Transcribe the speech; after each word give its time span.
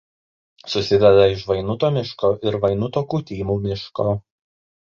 Susideda 0.75 1.27
iš 1.33 1.43
Vainuto 1.51 1.91
miško 1.99 2.31
ir 2.51 2.57
Vainuto–Kūtymų 2.65 3.59
miško. 3.67 4.09